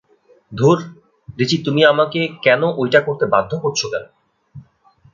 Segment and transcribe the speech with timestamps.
[0.51, 0.77] ধুর,
[1.39, 4.07] রিচি তুমি আমাকে কেনো ঐটা করতে বাধ্য করছ কেনো?